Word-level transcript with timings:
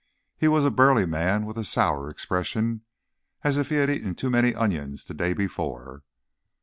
He 0.35 0.47
was 0.47 0.65
a 0.65 0.71
burly 0.71 1.05
man 1.05 1.45
with 1.45 1.59
a 1.59 1.63
sour 1.63 2.09
expression, 2.09 2.81
as 3.43 3.55
if 3.57 3.69
he 3.69 3.75
had 3.75 3.89
eaten 3.91 4.15
too 4.15 4.31
many 4.31 4.55
onions 4.55 5.05
the 5.05 5.13
day 5.13 5.33
before. 5.35 6.01